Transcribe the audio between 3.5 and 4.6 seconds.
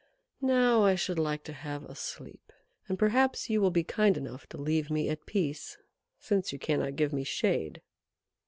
you will be kind enough to